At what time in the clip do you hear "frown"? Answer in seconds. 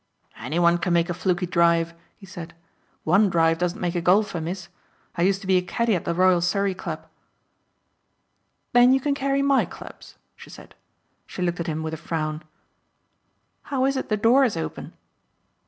11.97-12.41